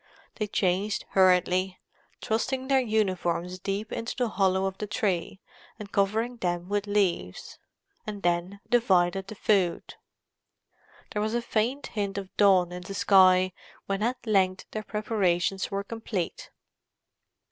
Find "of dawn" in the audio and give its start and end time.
12.17-12.71